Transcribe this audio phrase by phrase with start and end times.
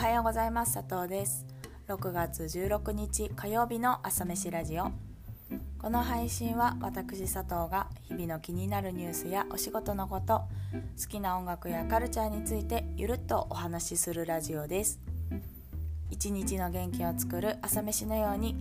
[0.00, 0.72] はようございます。
[0.72, 1.44] 佐藤です。
[1.86, 4.92] 6月16日火曜日の朝飯ラジオ。
[5.78, 10.44] この配信は私佐藤が日々の気になるニュースやお仕事のこと
[10.98, 14.98] 好きな音楽やカルチャーについてゆるっとお話しするラジオです。
[16.08, 18.56] 一日の元気を作る朝飯のように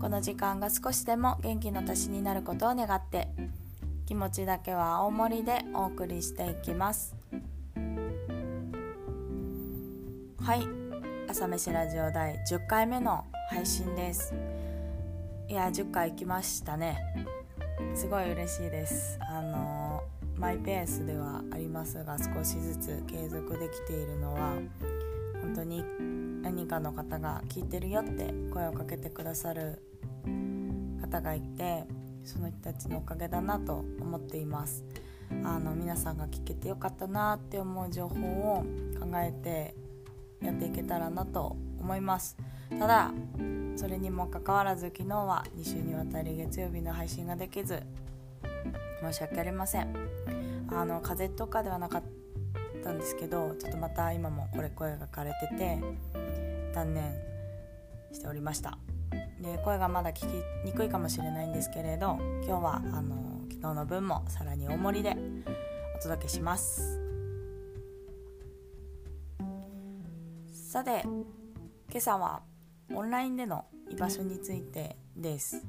[0.00, 3.26] この時間が少しでも元気の足しになることを願って
[4.06, 7.16] 気持ちだけは青森でお送りしていきます。
[10.46, 10.68] はい。
[11.28, 14.32] 朝飯ラジオ第10回目の配信です。
[15.48, 16.98] いや10回来ましたね。
[17.96, 19.18] すごい嬉しいです。
[19.28, 20.04] あの
[20.38, 24.52] マイペースではありますが少しずつ継続できているのは
[25.40, 25.82] 本当に
[26.42, 29.82] 何かの方が聞いてるよって声をかけてくださる
[31.00, 31.82] 方がいて
[32.22, 34.84] その人たちのおかげだなと思っています。
[35.42, 38.64] あの皆さんが聞けてよかったなって思う情報を
[39.00, 39.74] 考えて
[40.40, 42.36] やっていけたらなと思います。
[42.78, 43.12] ただ
[43.76, 47.82] それにもかかわらず昨日は2週にわたり月曜日の配信ができず
[49.02, 49.94] 申し訳ありません。
[50.68, 52.02] あの風邪とかではなかっ
[52.82, 55.78] たんですけどちょっとまた今もこれ声が枯れてて
[56.74, 57.14] 断念
[58.12, 58.78] しておりました。
[59.40, 60.24] で声がまだ聞き
[60.64, 65.16] にくいかもしれないんですけれど今日はあの昨日の分もさらに大盛りで
[65.96, 67.05] お届けします。
[70.66, 71.24] さて今
[71.94, 72.42] 朝は
[72.92, 75.64] オンラインでの居場所についてです。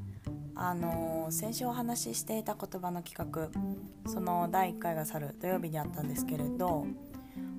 [0.56, 6.88] あの先週お話ししていた言葉の企画その第1回が去る土曜日にあったんですけれど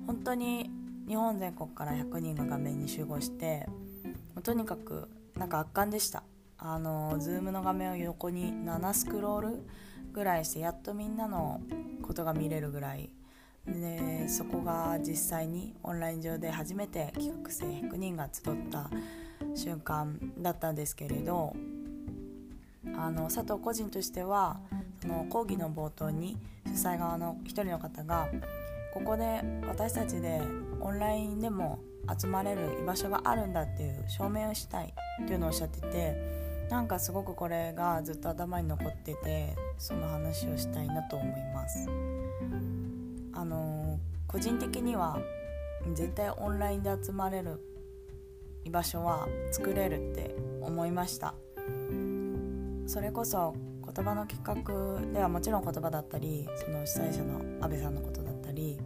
[0.05, 0.69] 本当に
[1.07, 3.65] 日本全国から100人が画面に集合して
[4.43, 6.23] とにかくなんか圧巻でした。
[6.57, 9.65] あの Zoom の画面を横に7スクロール
[10.11, 11.61] ぐらいしてやっとみんなの
[12.01, 13.09] ことが見れるぐらい
[13.67, 18.89] でそこが実際にオンライン上で初めて企画生100人が集った
[19.55, 21.55] 瞬間だったんですけれど
[22.97, 24.59] あの佐藤個人としては
[25.01, 28.27] その講義の冒頭に主催側の一人の方が
[28.93, 30.41] ここで私たちで
[30.79, 31.79] オンラインでも
[32.19, 34.93] 集まれる居場所があるんだっていう証明をしたい
[35.23, 36.15] っていうのをおっしゃってて
[36.69, 41.87] なんかすごくこれがずっと頭に残っててその話をしたいなと思います。
[43.39, 45.17] あの個人的には
[45.93, 47.61] 絶対オンラインで集まれる
[48.65, 51.33] 居場所は作れるって思いました。
[52.85, 53.55] それこそ
[53.85, 58.77] 言葉の企画ではもちろん言葉だったりその主催者の安倍さんのことだったり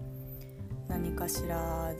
[0.88, 1.91] 何かしら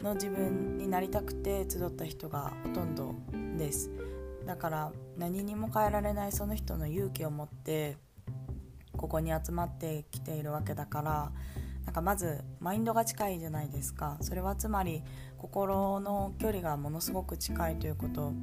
[0.00, 3.14] の自分になりたくて集った人がほとんど
[3.58, 3.90] です。
[4.46, 7.98] だから何にも変えられないその人の勇気を持って
[8.98, 11.32] ここに集まってきているわけだから
[11.86, 14.18] なんかまずマインドが近いじゃないですか。
[14.20, 15.02] それはつまり
[15.38, 18.34] 心の距離がものすごく近いということ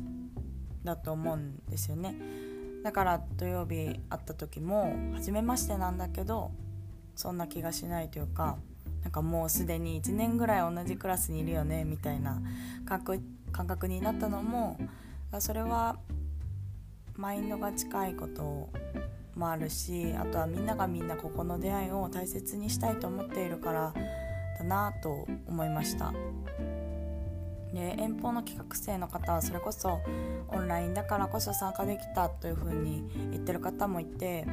[0.84, 2.16] だと思うんですよね。
[2.84, 6.52] だから土曜日会った時も初めましてなんだけど
[7.16, 8.58] そんな気がしないというか
[9.04, 12.42] なんかもうすでに1年ぐらい同じクラスにいるよねみたいな
[12.86, 14.80] 感覚になったのも
[15.40, 15.98] それは
[17.16, 18.70] マインドが近いこと
[19.36, 23.94] もあるしあとはみんながみんなここの出会いを大切にしたいと思っているから
[24.60, 26.14] だなと思いました。
[27.74, 30.00] で遠方の企画生の方はそれこそ
[30.48, 34.46] オンラインだからこそ参加できたというふうに言ってる方もいて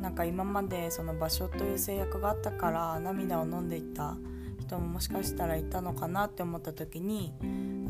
[0.00, 4.16] なんか今までその場所という制約があったから涙を飲んでいた
[4.60, 7.34] 人ももしかしたらいたのかなって思った時に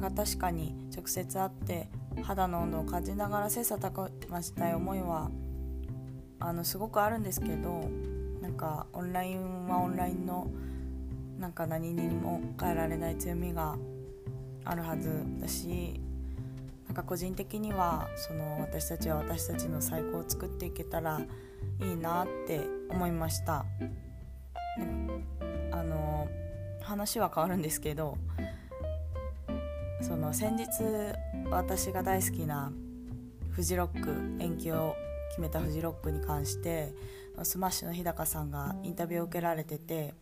[0.01, 1.89] なんか確かに直接会って
[2.23, 5.31] 肌の温度を感じながら切磋琢磨したい思いは
[6.47, 7.89] あのすごくあるんですけど
[8.43, 10.51] なんかオンラインはオンラインの
[11.41, 13.77] なんか何にも変えられない強みが
[14.65, 15.99] あるはずだし
[16.87, 21.23] なんか個人的にはその私たちは私たちの最高を作っていけたら
[21.81, 23.65] いいなって思いました。
[25.73, 26.29] あの
[26.83, 28.19] 話は変わるんですけど
[30.03, 30.67] その先日
[31.51, 32.71] 私が大好きな
[33.51, 34.95] フジロック延期を
[35.35, 36.95] 決めたフジロックに関して
[37.43, 40.15] スマッシュの日高さんがインタビューを受けられてて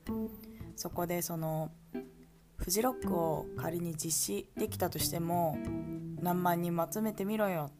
[0.74, 1.70] そこでその
[2.56, 5.58] フジロックを仮に実施できたとしても
[6.22, 7.70] 何万人も集めてみろよ。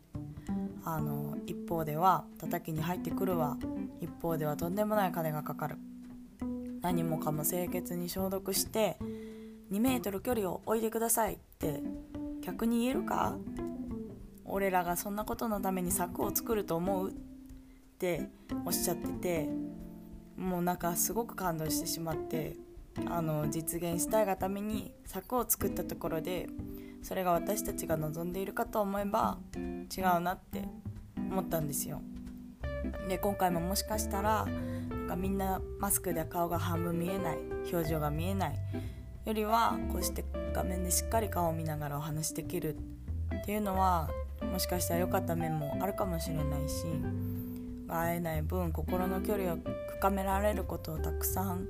[0.85, 3.57] あの一方では叩きに入ってくるわ。
[4.03, 5.77] 一方ではとんでもない金がかかる。
[6.83, 8.99] 何もかも清潔に消毒して
[9.71, 11.81] 2メートル距離を置いてくださいって
[12.45, 13.39] 客に言えるか？
[14.55, 17.15] 俺らがそんなことのために柵を作ると思うっ
[17.99, 18.29] て
[18.67, 19.49] おっしゃってて
[20.37, 22.57] もうなんかすごく感動してしまって
[23.09, 26.51] あの実現したいがために策を作ったところで
[27.03, 30.69] それが私たちが望んでいるかと思えば違うなって
[31.17, 32.03] 思ったんですよ。
[33.09, 37.39] で今回ももしかしたらなんかみんなマスクで顔が半分見えない
[37.73, 38.59] 表情が見えない
[39.25, 42.77] よりはこうして画面でしっかり顔を見ながらお話できる
[43.35, 44.11] っていうのは
[44.53, 46.85] もしかしたら良かった面もあるかもしれないし
[47.89, 49.57] 会えない分心の距離を
[49.99, 51.67] 深められることをたくさん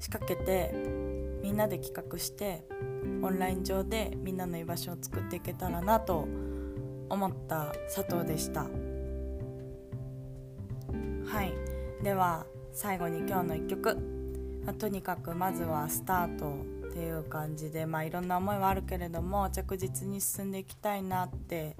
[0.00, 0.74] 仕掛けて
[1.42, 2.66] みんなで企画して
[3.22, 6.26] オンライン上でみんなの居場所を作っていけたらなと
[7.08, 8.62] 思った佐藤でした。
[8.62, 8.68] は
[11.42, 11.52] い。
[12.02, 13.96] では最後に今日の1曲、
[14.78, 16.54] とにかくまずはスタート
[16.94, 21.74] っていう感じで、まあ、いろんな思いはあるけれども着実に進んでいきたいなって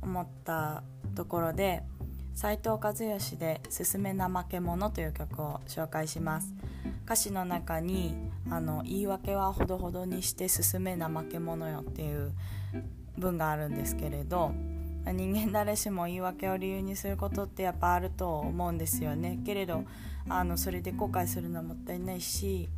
[0.00, 0.84] 思った
[1.16, 1.82] ところで
[2.34, 6.54] 斉藤和義で「すすめ怠け者」という曲を紹介します。
[7.04, 8.14] 歌詞の中に
[8.48, 12.32] あの「言い訳はほどほどにして進め怠け者よ」っていう
[13.18, 14.52] 文があるんですけれど
[15.04, 19.40] 人間誰しも言い訳を理由にすることってやっぱあると思うんですよね。
[19.44, 19.84] けれど
[20.28, 22.68] あのそれで後悔するのはもったいないし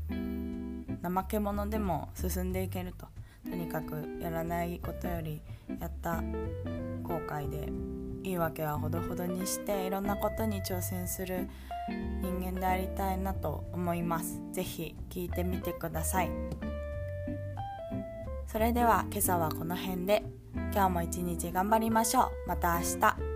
[1.03, 2.53] 怠け者でも進ん。
[2.53, 3.07] でいけると
[3.49, 5.41] とにかくやらないことより
[5.81, 6.23] やった
[7.03, 7.69] 後悔で
[8.23, 10.07] 言い訳はほどほどにしていろん。
[10.07, 11.49] なことに挑戦する
[12.21, 16.31] 人間でありたいなと思います是非聞いてみてください
[18.47, 20.25] それでは今朝はこの辺で
[20.73, 23.36] 今日も一日頑張りましょうまた明日